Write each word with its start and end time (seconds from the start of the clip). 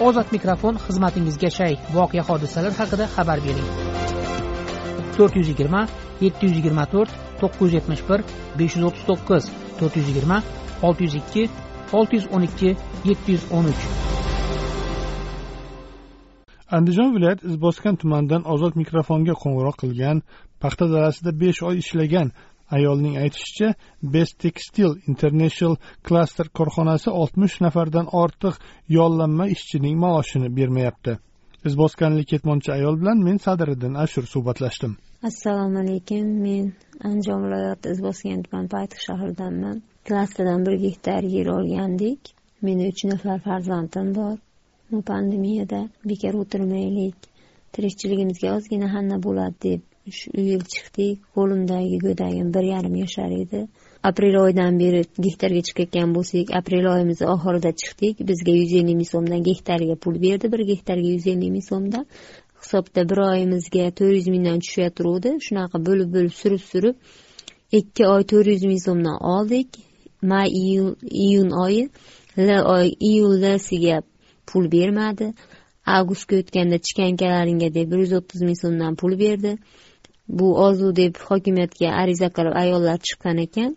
ozod 0.00 0.32
mikrofon 0.32 0.78
xizmatingizga 0.86 1.50
shay. 1.50 1.74
Voqea 1.94 2.22
hodisalar 2.28 2.72
haqida 2.80 3.06
xabar 3.14 3.38
bering. 3.46 3.68
To'rt 5.16 5.36
yuz 5.38 5.48
yigirma 5.52 5.82
yetti 6.24 6.46
yuz 6.46 6.56
yigirma 6.58 6.84
to'rt 6.94 7.10
to'qqiz 7.40 7.62
yuz 7.64 7.74
yetmish 7.78 8.02
bir 8.08 8.20
besh 8.58 8.74
yuz 8.76 8.84
o'ttiz 8.88 9.04
to'qqiz 9.10 9.44
to'rt 9.78 9.94
yuz 9.98 10.08
yigirma 10.10 10.38
olti 10.86 11.02
yuz 11.06 11.14
ikki 11.22 11.44
olti 11.98 12.18
yuz 12.18 12.26
o'n 12.34 12.42
ikki 12.48 12.70
yetti 13.10 13.36
yuz 13.36 13.44
o'n 13.56 13.70
uch. 13.72 13.84
Andijon 16.76 17.14
viloyati 17.14 17.46
izboskan 17.50 17.94
tumanidan 18.00 18.42
ozod 18.54 18.74
mikrofonga 18.82 19.34
qo'ng'iroq 19.42 19.76
qilgan 19.82 20.22
paxta 20.62 20.84
dalasida 20.94 21.30
besh 21.42 21.60
oy 21.68 21.76
ishlagan 21.84 22.28
ayolning 22.76 23.14
aytishicha 23.24 23.68
best 24.14 24.38
textil 24.44 24.90
international 25.10 25.76
klaster 26.06 26.48
korxonasi 26.58 27.10
oltmish 27.20 27.56
nafardan 27.66 28.06
ortiq 28.22 28.54
yollanma 28.98 29.46
ishchining 29.54 29.96
maoshini 30.04 30.48
bermayapti. 30.58 31.18
Izboskanlik 31.68 32.28
ketmonchi 32.32 32.72
ayol 32.76 32.96
bilan 33.00 33.18
men 33.26 33.38
sadiriddin 33.46 33.94
ashur 34.04 34.24
suhbatlashdim. 34.32 34.96
Assalomu 35.30 35.78
alaykum. 35.82 36.26
Men 36.46 36.66
andijon 37.08 37.44
viloyati 37.44 37.92
izboskan 37.94 38.42
tuman 38.46 38.66
paytix 38.74 39.06
shahridanman. 39.08 39.78
Klasterdan 40.08 40.66
bir 40.66 40.76
gektar 40.82 41.22
yer 41.36 41.48
olgandik. 41.56 42.34
Meni 42.66 42.90
uch 42.92 43.04
nafar 43.12 43.40
farzandim 43.46 44.12
bor. 44.18 44.36
Bu 44.90 45.02
pandemiyada 45.12 45.80
bekor 46.10 46.34
o'tirmaylik. 46.42 47.16
Tirikchiligimizga 47.72 48.54
ozgina 48.58 48.92
hanna 48.96 49.22
bo'ladi 49.26 49.56
deb 49.68 49.93
shu 50.12 50.30
yil 50.36 50.62
chiqdik 50.72 51.18
qo'limdagi 51.34 51.98
go'dagim 51.98 52.48
bir 52.54 52.62
yarim 52.62 52.94
yashar 52.94 53.30
edi. 53.42 53.66
Aprel 54.02 54.34
oyidan 54.44 54.78
beri 54.78 55.04
gektarga 55.26 55.62
chiqayotgan 55.68 56.10
bo'lsak 56.16 56.50
aprel 56.58 56.86
oyimizni 56.94 57.26
oxirida 57.34 57.70
chiqdik. 57.82 58.14
Bizga 58.28 58.52
yuz 58.60 58.72
ellik 58.80 58.96
ming 59.00 59.10
so'mdan 59.14 59.42
gektarga 59.48 59.96
pul 60.04 60.14
berdi 60.24 60.52
bir 60.52 60.62
gektarga 60.70 61.08
yuz 61.16 61.26
ellik 61.32 61.50
ming 61.56 61.66
so'mdan. 61.70 62.04
Hisobda 62.60 63.08
bir 63.10 63.18
oyimizga 63.30 63.84
to'rt 63.98 64.14
yuz 64.18 64.28
mingdan 64.34 64.58
tushaveruvdi 64.64 65.30
shunaqa 65.46 65.76
bo'lib 65.86 66.08
bo'lib 66.16 66.34
surib 66.40 66.62
surib 66.70 66.96
ikki 67.78 68.06
oy 68.14 68.22
to'rt 68.32 68.48
yuz 68.54 68.64
ming 68.70 68.82
so'mdan 68.86 69.16
oldik. 69.34 69.68
May 70.30 70.48
iyun 71.24 71.50
oyi 71.64 71.82
l 72.46 72.48
oy 72.76 72.86
iyullasiga 73.10 74.02
pul 74.48 74.64
bermadi. 74.76 75.26
Avgustga 75.96 76.34
o'tganda 76.42 76.78
chikankalaringga 76.86 77.68
deb 77.74 77.90
bir 77.92 77.98
yuz 78.04 78.12
o'ttiz 78.18 78.40
ming 78.48 78.58
so'mdan 78.64 78.92
pul 79.00 79.18
berdi. 79.24 79.52
Bu 80.28 80.56
ozu 80.66 80.96
deb 80.96 81.16
hokimiyatga 81.28 81.88
ariza 82.02 82.28
qilib 82.36 82.54
ayollar 82.62 82.98
chiqqan 83.06 83.38
ekan 83.46 83.72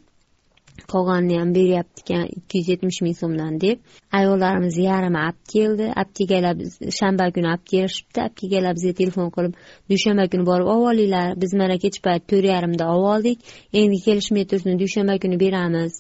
qolganini 0.92 1.40
ham 1.40 1.56
beryapti 1.56 2.02
ekan 2.02 2.26
ikki 2.38 2.58
yuz 2.58 2.67
yetmish 2.70 3.00
ming 3.02 3.16
so'mdan 3.22 3.62
deb. 3.62 3.78
Ayollarimiz 4.20 4.78
yarmi 4.78 5.20
olib 5.28 5.40
keldi. 5.53 5.86
Olib 6.02 6.14
kelganlar 6.18 6.56
shanba 7.00 7.25
kuni 7.36 7.48
olib 7.53 7.66
kelishibdi. 7.72 8.20
Olib 8.25 8.36
kelganlar 8.42 8.75
bizga 8.78 8.94
telefon 9.02 9.30
qilib 9.36 9.53
dushanba 9.92 10.25
kuni 10.31 10.45
borib 10.50 10.68
olib 10.73 10.88
olinglar. 10.92 11.28
Biz 11.42 11.53
mana 11.62 11.78
kech 11.84 11.98
payt 12.06 12.28
to'rt 12.31 12.48
yarimda 12.53 12.86
olib 12.94 13.08
oldik. 13.14 13.40
Endi 13.80 13.98
kelishmay 14.08 14.45
tursin 14.52 14.80
dushanba 14.84 15.18
kuni 15.23 15.40
beramiz. 15.45 15.94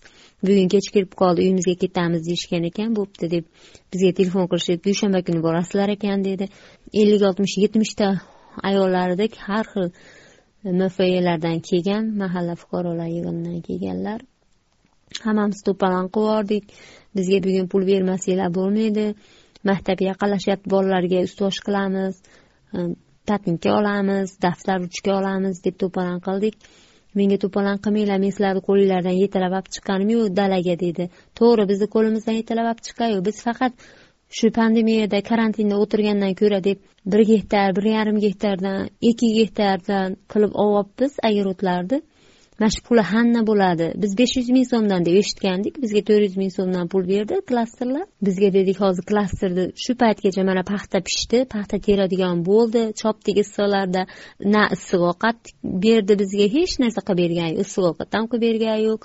Bugun 0.45 0.67
kech 0.73 0.87
kirib 0.93 1.11
qoldi 1.21 1.39
uyimizga 1.45 1.75
ketamiz 1.83 2.21
deyishgan 2.29 2.69
ekan 2.69 2.93
bo'pti 2.99 3.31
deb 3.35 3.45
bizga 3.93 4.11
telefon 4.19 4.45
qilishib 4.51 4.85
dushanba 4.87 5.19
kuni 5.27 5.43
borasizlar 5.47 5.89
ekan 5.97 6.23
dedi. 6.29 6.45
Ellik 7.01 7.27
oltmish 7.29 7.57
yetmishta 7.63 8.07
ayollar 8.69 9.17
edik. 9.17 9.33
Har 9.47 9.65
xil 9.73 9.91
mfelardan 10.63 11.59
kelgan 11.69 12.03
mahalla 12.21 12.55
fuqarolar 12.61 13.09
yig'inidan 13.17 13.61
kelganlar. 13.67 14.19
Hammamiz 15.25 15.59
to'polon 15.67 16.07
qilib 16.15 16.63
bizga 17.17 17.37
bugun 17.45 17.67
pul 17.71 17.83
bermasanglar 17.91 18.49
bo'lmaydi. 18.59 19.05
Maktabga 19.69 20.05
yaqinlashyapti 20.11 20.67
bolalarga 20.75 21.19
ustosh 21.27 21.59
qilamiz 21.67 22.15
tatinka 23.29 23.69
olamiz 23.79 24.27
daftar 24.45 24.77
ruchka 24.83 25.11
olamiz 25.19 25.55
deb 25.65 25.75
to'polon 25.81 26.19
qildik. 26.27 26.55
Menga 27.17 27.37
to'polon 27.43 27.77
qilmanglar 27.85 28.19
men 28.23 28.31
sizlarni 28.35 28.61
qo'linglardan 28.67 29.15
yetalab 29.23 29.53
olib 29.57 29.69
chiqqanim 29.75 30.09
yo'q 30.15 30.27
dalaga 30.41 30.75
dedi. 30.85 31.05
To'g'ri 31.39 31.63
bizni 31.71 31.87
qo'limizdan 31.95 32.35
yetalab 32.41 32.67
olib 32.71 32.81
chiqqan 32.87 33.09
yo'q 33.15 33.23
biz 33.29 33.37
faqat 33.47 33.73
shu 34.29 34.51
pandemiyada 34.59 35.21
karantinda 35.29 35.75
o'tirgandan 35.83 36.33
ko'ra 36.41 36.63
deb 36.63 36.79
bir 37.11 37.21
gektar 37.31 37.75
bir 37.75 37.85
yarim 37.95 38.19
gektardan 38.25 38.89
ikki 39.09 39.33
gektardan 39.39 40.17
qilib 40.33 40.53
olyapmiz 40.63 41.13
огородlarni 41.29 42.01
mana 42.59 42.69
shu 42.69 42.81
puli 42.87 43.01
hanna 43.01 43.41
bo'ladi. 43.47 43.87
Biz 44.01 44.17
besh 44.17 44.33
yuz 44.37 44.49
ming 44.55 44.65
so'mdan 44.73 45.05
deb 45.07 45.15
eshitgandik. 45.21 45.75
Bizga 45.83 46.01
to'rt 46.09 46.23
yuz 46.27 46.37
ming 46.41 46.51
so'mdan 46.57 46.89
pul 46.91 47.03
berdi 47.11 47.35
klasterlar. 47.49 48.05
Bizga 48.27 48.49
dedik 48.57 48.77
hozir 48.83 49.05
klasterni 49.11 49.65
shu 49.83 49.93
paytgacha 50.01 50.43
mana 50.49 50.63
paxta 50.71 50.99
pishdi 51.07 51.39
paxta 51.53 51.77
teradigan 51.87 52.37
bo'ldi. 52.49 52.81
Chopdik 53.01 53.37
issiqlarda. 53.43 54.01
Na 54.53 54.63
issiq 54.75 55.01
ovqat 55.11 55.39
berdi 55.85 56.13
bizga. 56.21 56.45
Hech 56.57 56.73
narsa 56.83 57.01
qilib 57.07 57.23
bergani 57.23 57.51
yo'q. 57.53 57.65
Issiq 57.65 57.83
ovqat 57.91 58.09
ham 58.17 58.25
qilib 58.31 58.45
bergani 58.47 58.83
yo'q. 58.89 59.01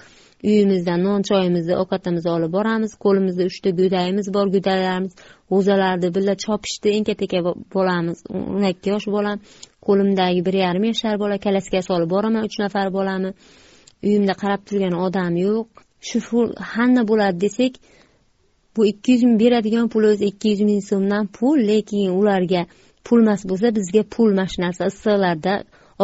Uyimizdan 0.49 1.01
non 1.07 1.23
choyimizni 1.29 1.75
ovqatimizni 1.83 2.31
olib 2.37 2.53
boramiz. 2.57 2.93
Qo'limizda 3.05 3.45
uchta 3.51 3.71
go'dayimiz 3.81 4.27
bor 4.37 4.47
go'daklarimiz 4.55 5.13
g'o'zalarni 5.51 6.09
birga 6.17 6.35
chopishdi. 6.45 6.89
Enka 6.99 7.15
teka 7.23 7.39
bolamiz. 7.75 8.19
O'n 8.57 8.65
ikki 8.73 8.89
yosh 8.95 9.07
bolam. 9.17 9.39
Qo'limdagi 9.87 10.41
bir 10.47 10.57
yarim 10.65 10.85
yashar 10.91 11.17
bola 11.23 11.39
kalaska 11.47 11.83
solib 11.89 12.11
boraman. 12.15 12.43
Uch 12.49 12.59
nafar 12.65 12.89
bolamni 12.99 13.31
uyimda 14.07 14.35
qarab 14.43 14.63
turgan 14.69 14.95
odam 15.07 15.33
yo'q. 15.47 15.67
Shu 16.09 16.19
pul 16.29 16.47
hanna 16.75 17.03
bo'ladi 17.11 17.39
desak 17.47 17.75
bu 18.77 18.87
ikki 18.93 19.13
yuz 19.13 19.23
ming 19.29 19.39
beradigan 19.45 19.87
pul 19.93 20.05
o'zi 20.11 20.25
ikki 20.33 20.49
yuz 20.53 20.63
ming 20.69 20.83
so'mdan 20.91 21.25
pul. 21.37 21.59
Lekin 21.71 22.11
ularga 22.21 22.63
pulmas 23.07 23.43
bo'lsa 23.51 23.69
bizga 23.79 24.03
pul 24.15 24.31
mana 24.39 24.51
shu 24.53 24.59
narsa 24.65 24.83
issiqlarda 24.93 25.55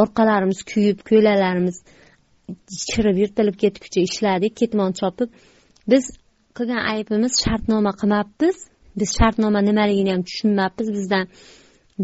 orqalarimiz 0.03 0.61
kuyib 0.71 0.99
ko'ylaklarimiz 1.09 1.77
chirib 2.91 3.17
yirtilib 3.23 3.57
ketguncha 3.63 4.01
ishladik 4.09 4.57
ketmon 4.61 4.93
chopib. 5.01 5.29
Biz 5.93 6.05
qilgan 6.57 6.83
aybimiz 6.93 7.33
shartnoma 7.45 7.93
qilmabmiz 8.01 8.57
biz 9.01 9.11
shartnoma 9.19 9.61
nimaligini 9.69 10.11
ham 10.15 10.23
tushunmabmiz 10.29 10.89
bizdan 10.97 11.25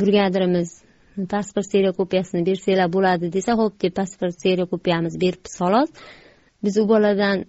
brigadirimiz 0.00 0.70
pasport 1.32 1.66
seriya 1.72 1.92
kopiyasini 2.00 2.46
bersanglar 2.46 2.88
bo'ladi 2.96 3.32
desa 3.36 3.52
ho'p 3.60 3.74
deb 3.82 3.94
pasport 4.00 4.36
seriya 4.44 4.66
kopiyamizni 4.72 5.20
beribmiz 5.24 5.54
xolos. 5.60 5.90
Biz 6.64 6.74
u 6.82 6.84
boladan 6.92 7.44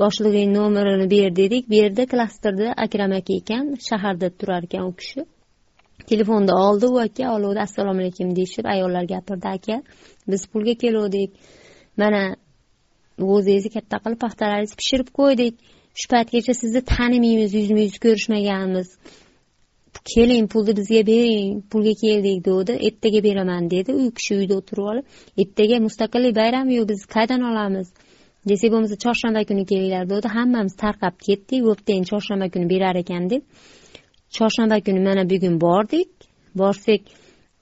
boshlig'ing 0.00 0.50
nomerini 0.58 1.06
ber 1.14 1.36
dedik. 1.40 1.64
Berdi 1.74 2.06
klasterda 2.12 2.72
akram 2.84 3.12
aka 3.20 3.32
ekan 3.40 3.64
shaharda 3.88 4.28
turar 4.38 4.62
ekan 4.68 4.84
u 4.90 4.92
kishi. 5.00 5.24
Telefonda 6.10 6.52
oldi 6.66 6.86
u 6.94 6.98
aka 7.06 7.24
oluvdi 7.36 7.60
assalomu 7.66 8.00
alaykum 8.02 8.36
deyishib 8.38 8.66
ayollar 8.74 9.04
gapirdi 9.14 9.48
aka 9.56 9.76
biz 10.30 10.42
pulga 10.52 10.74
keluvdik. 10.82 11.30
Mana 12.02 12.22
o'zingizni 13.34 13.70
katta 13.76 13.96
qilib 14.04 14.20
paxtalaringizni 14.24 14.76
pishirib 14.80 15.08
qo'ydik 15.18 15.54
shu 16.00 16.06
paytgacha 16.12 16.54
sizni 16.62 16.80
tanimaymiz 16.92 17.50
yuzma 17.58 17.80
yuz 17.86 17.96
ko'rishmaganmiz. 18.04 18.88
Keling 20.12 20.46
pulni 20.52 20.72
bizga 20.80 21.02
bering 21.10 21.48
pulga 21.72 21.94
keldik 22.02 22.38
degdi 22.48 22.72
ertaga 22.88 23.20
beraman 23.28 23.64
dedi. 23.74 23.90
U 24.00 24.04
kishi 24.18 24.32
uyda 24.40 24.54
o'tirib 24.60 24.86
olib 24.92 25.04
ertaga 25.42 25.76
mustaqillik 25.86 26.34
bayrami 26.40 26.72
yo'q 26.78 26.86
biz 26.92 27.00
qayerdan 27.14 27.42
olamiz? 27.50 27.88
Desak 28.50 28.70
bo'lmasa 28.74 28.96
chorshanba 29.04 29.42
kuni 29.50 29.64
kelinglar 29.70 30.04
degdi 30.12 30.28
hammamiz 30.36 30.74
tarqab 30.84 31.14
ketdik 31.26 31.60
bo'pti 31.68 31.90
endi 31.96 32.06
chorshanba 32.12 32.46
kuni 32.54 32.66
berar 32.74 32.96
ekan 33.02 33.24
deb. 33.32 33.42
Chorshanba 34.36 34.76
kuni 34.86 35.00
mana 35.08 35.22
bugun 35.32 35.54
bordik. 35.66 36.10
Borsak 36.60 37.02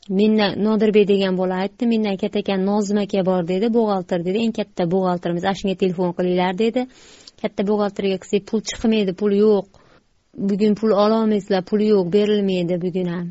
menda 0.09 0.55
nodirbek 0.57 1.09
degan 1.09 1.37
bola 1.37 1.55
aytdi 1.65 1.87
mendan 1.87 2.17
katta 2.17 2.39
ekan 2.39 2.65
nozim 2.67 2.99
aka 3.05 3.25
bor 3.27 3.43
dedi 3.49 3.69
buxgalter 3.77 4.25
dedi. 4.25 4.39
Eng 4.45 4.55
katta 4.59 4.85
buxgalterimiz 4.93 5.45
ana 5.45 5.57
shunga 5.61 5.77
telefon 5.83 6.13
qilinglar 6.19 6.59
dedi. 6.59 6.87
Katta 7.43 7.63
buxgalterga 7.69 8.19
qilsak 8.23 8.47
pul 8.51 8.61
chiqmaydi 8.69 9.13
pul 9.21 9.33
yo'q. 9.45 9.67
Bugun 10.49 10.75
pul 10.81 10.93
ololmaysizlar 11.05 11.63
pul 11.71 11.81
yo'q 11.93 12.07
berilmaydi 12.17 12.77
bugun 12.85 13.09
ham. 13.15 13.27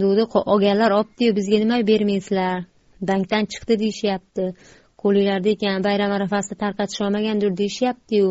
Degdi 0.00 0.24
olganlar 0.52 0.90
olibdiyu 0.98 1.36
bizga 1.38 1.58
nima 1.62 1.78
bermaysizlar? 1.90 2.64
Bankdan 3.08 3.44
chiqdi 3.52 3.74
deyishyapti. 3.82 4.44
Qo'linglarda 5.02 5.48
ekan 5.56 5.84
bayram 5.86 6.12
arafasida 6.18 6.56
tarqatish 6.64 7.00
olmagandir 7.06 7.50
deyishyaptiyu. 7.60 8.28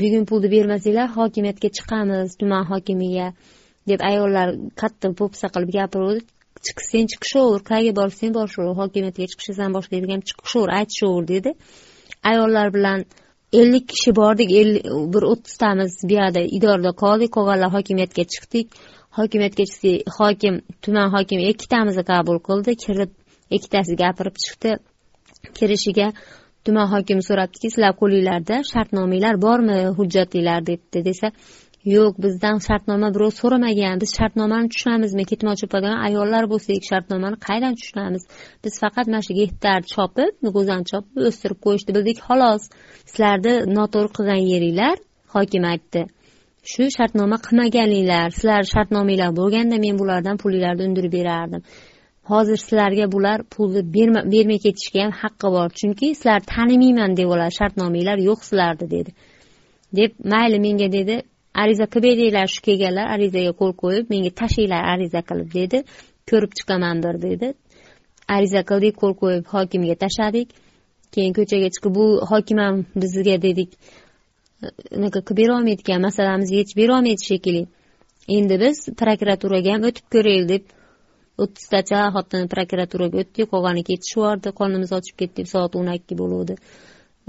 Bugun 0.00 0.24
pulni 0.30 0.48
bermasanglar 0.56 1.08
hokimiyatga 1.18 1.68
chiqamiz 1.76 2.36
tuman 2.40 2.64
hokimiga. 2.72 3.28
Deb 3.90 4.00
ayollar 4.10 4.48
qattiq 4.80 5.12
po'pisa 5.20 5.48
qilib 5.54 5.70
gapiruvdi. 5.78 6.20
Chiqsang 6.66 7.06
chiqishaver 7.12 7.60
qayerga 7.70 7.92
borsang 8.00 8.32
borishaver 8.38 8.74
hokimiyatga 8.80 9.24
chiqishasan 9.32 9.70
boshqalarga 9.76 10.12
ham 10.16 10.22
chiqishaver 10.28 10.70
aytishaver 10.78 11.24
dedi. 11.32 11.50
Ayollar 12.30 12.68
bilan 12.76 13.00
ellik 13.60 13.84
kishi 13.92 14.10
bordik 14.20 14.50
bir 15.14 15.22
o'ttiztamiz 15.32 15.92
buyoqda 16.10 16.40
idorada 16.58 16.92
qoldik 17.02 17.30
qolganlar 17.36 17.70
hokimiyatga 17.76 18.24
chiqdik. 18.34 18.66
Hokimiyatga 19.18 19.64
chiqsak 19.70 20.18
hokim 20.18 20.54
tuman 20.84 21.08
hokimi 21.16 21.44
ikkitamizni 21.52 22.04
qabul 22.12 22.38
qildi 22.48 22.72
kirib 22.84 23.10
ikkitasi 23.56 23.92
gapirib 24.02 24.36
chiqdi. 24.44 24.70
Kirishiga 25.58 26.08
tuman 26.64 26.86
hokimi 26.94 27.22
so'rabdiki 27.28 27.68
sizlar 27.72 27.92
qo'linglarda 28.00 28.56
shartnomanglar 28.72 29.34
bormi 29.46 29.78
hujjatinglar 29.98 30.60
debdi 30.70 31.04
desa 31.08 31.26
yo'q 31.84 32.14
bizdan 32.22 32.58
shartnoma 32.58 33.14
birov 33.14 33.30
so'ramagan. 33.30 34.00
Biz 34.00 34.10
shartnomani 34.18 34.68
tushunamizmi? 34.68 35.24
Ketmon 35.30 35.56
chopadigan 35.60 35.98
ayollar 36.06 36.44
bo'lsak 36.52 36.82
shartnomani 36.90 37.36
qayerdan 37.46 37.74
tushunamiz? 37.80 38.22
Biz 38.64 38.74
faqat 38.82 39.06
mana 39.06 39.22
shu 39.26 39.32
gektar 39.40 39.80
chopib 39.94 40.32
g'o'zani 40.56 40.84
chopib 40.90 41.16
o'stirib 41.28 41.58
qo'yishni 41.66 41.90
bildik 41.96 42.18
xolos. 42.26 42.62
Sizlarni 43.10 43.54
noto'g'ri 43.76 44.10
qilgan 44.16 44.42
yeringlar 44.52 44.96
hokim 45.34 45.64
aytdi. 45.72 46.00
Shu 46.72 46.84
shartnoma 46.96 47.38
qilmaganinglar 47.46 48.28
sizlar 48.38 48.62
shartnomanglar 48.74 49.30
bo'lganda 49.40 49.76
men 49.84 49.94
bulardan 50.00 50.36
pulinglarni 50.42 50.82
undirib 50.88 51.12
berardim. 51.18 51.62
Hozir 52.30 52.58
sizlarga 52.66 53.06
bular 53.14 53.38
pulni 53.54 53.82
bermay 54.34 54.58
ketishga 54.66 55.00
ham 55.04 55.12
haqqi 55.22 55.48
bor 55.56 55.68
chunki 55.80 56.06
sizlarni 56.18 56.46
tanimayman 56.54 57.10
deb 57.20 57.28
olar 57.34 57.50
shartnomanglar 57.58 58.18
yo'q 58.28 58.40
sizlarni 58.48 58.86
dedi. 58.96 59.10
Deb 59.98 60.10
mayli 60.32 60.58
menga 60.66 60.88
dedi. 60.98 61.16
Ariza 61.62 61.86
qilib 61.92 62.04
beringlar 62.08 62.48
shu 62.54 62.60
kelganlar 62.68 63.06
arizaga 63.14 63.52
qo'l 63.60 63.72
qo'yib 63.82 64.04
menga 64.12 64.30
tashlanglar 64.40 64.82
ariza 64.94 65.20
qilib 65.28 65.48
dedi. 65.58 65.78
Ko'rib 66.30 66.52
chiqamandir 66.58 67.14
dedi. 67.26 67.48
Ariza 68.36 68.62
qildik 68.70 68.94
qo'l 69.02 69.14
qo'yib 69.22 69.44
hokimga 69.54 69.96
tashladik. 70.04 70.48
Keyin 71.14 71.32
ko'chaga 71.38 71.68
chiqib 71.74 71.92
bu 71.98 72.06
hokim 72.30 72.58
ham 72.64 72.76
bizga 73.02 73.36
dedik 73.46 73.70
unaqa 74.96 75.20
qilib 75.26 75.38
berolmaydi 75.40 75.82
ekan 75.84 76.00
masalamizni 76.08 76.56
yechib 76.60 76.78
berolmaydi 76.82 77.22
shekilli. 77.30 77.62
Endi 78.36 78.56
biz 78.64 78.78
prokuraturaga 79.00 79.70
ham 79.74 79.82
o'tib 79.90 80.06
ko'raylik 80.14 80.48
deb 80.52 80.64
o'ttiztacha 81.42 82.00
xotin 82.16 82.48
prokuraturaga 82.54 83.16
o'tdik. 83.22 83.46
Qolgani 83.52 83.82
ketishib 83.90 84.18
yubordi 84.20 84.54
qornimiz 84.60 84.90
ochib 84.98 85.16
ketdi 85.20 85.46
soat 85.54 85.78
o'n 85.80 85.92
ikki 85.98 86.14
bo'luvdi. 86.22 86.54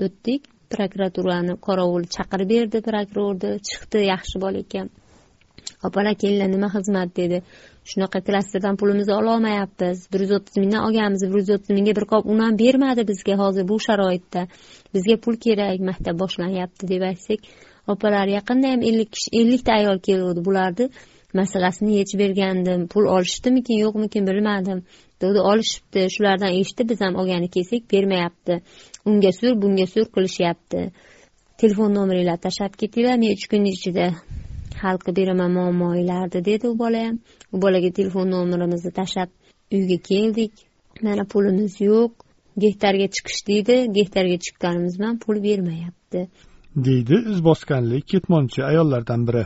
O'tdik. 0.06 0.42
Prokuraturani 0.74 1.56
qorovul 1.68 2.04
chaqirib 2.16 2.50
berdi 2.54 2.81
prokurorni. 2.88 3.51
Chiqdi 3.69 4.06
yaxshi 4.13 4.42
bola 4.44 4.66
ekan. 4.66 4.89
Opalar 5.88 6.16
kelinglar 6.21 6.50
nima 6.56 6.69
xizmat 6.75 7.10
dedi. 7.19 7.38
Shunaqa 7.89 8.19
klasterdan 8.27 8.75
pulimizni 8.80 9.13
ololmayapmiz 9.21 10.07
bir 10.13 10.19
yuz 10.25 10.31
o'ttiz 10.38 10.57
mingdan 10.62 10.81
olganmiz 10.88 11.21
bir 11.31 11.39
yuz 11.42 11.51
o'ttiz 11.56 11.71
mingga 11.77 11.94
bir 12.00 12.06
qop 12.12 12.27
un 12.33 12.39
ham 12.44 12.57
bermadi 12.63 13.07
bizga 13.12 13.36
hozir 13.44 13.68
bu 13.71 13.80
sharoitda. 13.88 14.42
Bizga 14.95 15.16
pul 15.24 15.36
kerak 15.45 15.80
maktab 15.89 16.19
boshlanyapti 16.24 16.89
deb 16.94 17.06
aytsak. 17.12 17.48
Opalar 17.94 18.27
yaqinda 18.38 18.74
ham 18.74 18.81
ellik 18.89 19.10
kishi 19.16 19.30
ellikta 19.42 19.71
ayol 19.80 19.98
keluvdi 20.07 20.45
bularni 20.48 20.89
masalasini 21.39 21.98
yechib 22.00 22.19
bergandim. 22.24 22.88
Pul 22.94 23.06
olishdimikin 23.16 23.77
yo'qmikin 23.86 24.27
bilmadim. 24.30 24.83
Olishibdi. 25.27 26.07
Shulardan 26.16 26.54
eshitib 26.60 26.89
biz 26.89 27.01
ham 27.01 27.16
olgani 27.16 27.50
kelsak 27.50 27.92
bermayapti. 27.92 28.62
Unga 29.06 29.31
sur 29.31 29.62
bunga 29.62 29.88
sur 29.88 30.06
qilishyapti. 30.16 30.92
Telefon 31.57 31.94
nomeringlarni 31.94 32.42
tashlab 32.48 32.74
ketinglar 32.81 33.18
men 33.18 33.31
uch 33.36 33.48
kun 33.51 33.66
ichida. 33.74 34.07
Hal 34.81 34.98
qilib 35.04 35.18
beraman 35.18 35.51
muammoinglarni 35.57 36.45
dedi 36.45 36.68
u 36.68 36.80
bola 36.80 37.04
ham. 37.07 37.19
U 37.54 37.62
bolaga 37.62 37.92
telefon 37.92 38.31
nomerimizni 38.31 38.92
tashlab 38.92 39.30
uyga 39.71 39.98
keldik. 40.10 40.54
Mana 41.01 41.24
pulimiz 41.33 41.81
yo'q. 41.81 42.12
Gektarga 42.63 43.07
chiqish 43.16 43.42
deydi 43.50 43.75
gektarga 43.98 44.38
chiqqanimiz 44.45 45.00
bilan 45.00 45.19
pul 45.24 45.44
bermayapti. 45.44 46.27
Deydi 46.88 47.16
iz 47.31 47.44
bosganlik 47.44 48.07
ketmonchi 48.07 48.63
ayollardan 48.71 49.27
biri. 49.27 49.45